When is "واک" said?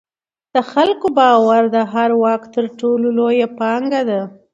2.23-2.43